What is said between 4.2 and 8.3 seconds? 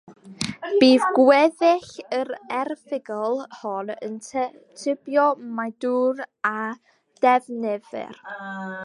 tybio mai dŵr a ddefnyddir.